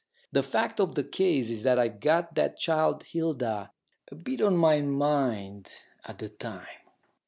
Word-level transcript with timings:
"The 0.31 0.41
fact 0.41 0.79
of 0.79 0.95
the 0.95 1.03
case 1.03 1.51
is 1.51 1.61
that 1.61 1.77
I'd 1.77 2.01
got 2.01 2.33
that 2.33 2.57
child 2.57 3.03
Hilda 3.03 3.71
a 4.11 4.15
bit 4.15 4.41
on 4.41 4.57
my 4.57 4.81
mind 4.81 5.69
at 6.07 6.17
the 6.17 6.29
time. 6.29 6.79